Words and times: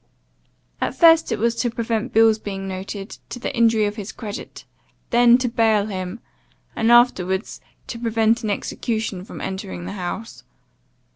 At 0.81 0.95
first 0.95 1.31
it 1.31 1.37
was 1.37 1.53
to 1.57 1.69
prevent 1.69 2.11
bills 2.11 2.39
being 2.39 2.67
noted, 2.67 3.17
to 3.29 3.37
the 3.37 3.55
injury 3.55 3.85
of 3.85 3.97
his 3.97 4.11
credit; 4.11 4.65
then 5.11 5.37
to 5.37 5.47
bail 5.47 5.85
him; 5.85 6.21
and 6.75 6.91
afterwards 6.91 7.61
to 7.85 7.99
prevent 7.99 8.41
an 8.41 8.49
execution 8.49 9.23
from 9.23 9.41
entering 9.41 9.85
the 9.85 9.91
house. 9.91 10.43